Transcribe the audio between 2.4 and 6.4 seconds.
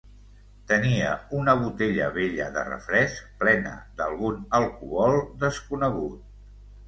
de refresc plena d'algun alcohol desconegut.